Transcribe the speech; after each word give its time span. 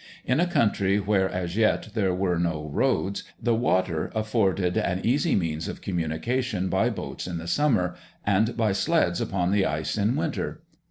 In 0.25 0.39
a 0.39 0.47
country, 0.47 0.99
where 0.99 1.29
as 1.29 1.55
yet 1.55 1.89
there 1.93 2.11
were 2.11 2.39
no 2.39 2.65
roads, 2.73 3.23
the 3.39 3.53
water 3.53 4.11
afforded 4.15 4.75
an 4.75 4.99
easy 5.03 5.35
means 5.35 5.67
of 5.67 5.81
communication 5.83 6.69
by 6.69 6.89
boats 6.89 7.27
in 7.27 7.37
the 7.37 7.45
summer, 7.47 7.93
and 8.25 8.57
by 8.57 8.71
sleds 8.71 9.21
upon 9.21 9.51
the 9.51 9.63
ice 9.63 9.99
in 9.99 10.15
winter. 10.15 10.63